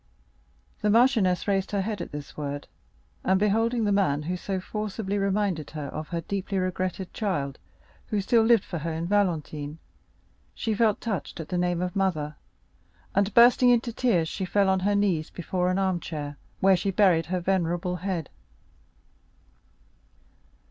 The 0.81 0.89
marchioness 0.89 1.47
raised 1.47 1.69
her 1.69 1.81
head 1.81 2.01
at 2.01 2.11
this 2.11 2.35
word, 2.35 2.67
and 3.23 3.39
beholding 3.39 3.83
the 3.83 3.91
man 3.91 4.23
who 4.23 4.35
so 4.35 4.59
forcibly 4.59 5.19
reminded 5.19 5.69
her 5.69 5.89
of 5.89 6.07
her 6.07 6.21
deeply 6.21 6.57
regretted 6.57 7.13
child, 7.13 7.59
who 8.07 8.19
still 8.19 8.41
lived 8.41 8.63
for 8.65 8.79
her 8.79 8.91
in 8.91 9.05
Valentine, 9.05 9.77
she 10.55 10.73
felt 10.73 11.01
touched 11.01 11.39
at 11.39 11.49
the 11.49 11.55
name 11.59 11.83
of 11.83 11.95
mother, 11.95 12.35
and 13.13 13.31
bursting 13.35 13.69
into 13.69 13.93
tears, 13.93 14.27
she 14.27 14.43
fell 14.43 14.69
on 14.69 14.79
her 14.79 14.95
knees 14.95 15.29
before 15.29 15.69
an 15.69 15.77
armchair, 15.77 16.35
where 16.61 16.75
she 16.75 16.89
buried 16.89 17.27
her 17.27 17.39
venerable 17.39 17.97
head. 17.97 18.31